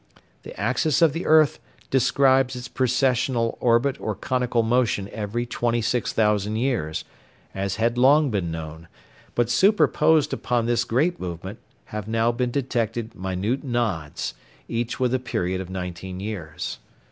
[0.41, 1.59] The axis of the earth
[1.91, 7.05] describes its precessional orbit or conical motion every 26,000 years,
[7.53, 8.87] as had long been known;
[9.35, 14.33] but superposed upon this great movement have now been detected minute nods,
[14.67, 16.79] each with a period of nineteen years.